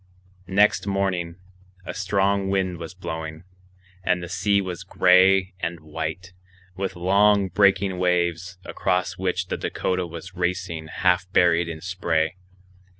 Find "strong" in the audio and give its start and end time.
1.93-2.49